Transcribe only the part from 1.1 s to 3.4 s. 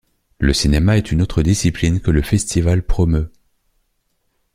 une autre discipline que le festival promeut.